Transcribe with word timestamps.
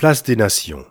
Place 0.00 0.22
des 0.22 0.34
Nations. 0.34 0.89